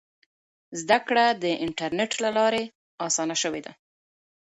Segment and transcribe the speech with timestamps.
[0.81, 3.71] زده کړه د انټرنیټ له لارې ډېره اسانه سوې ده.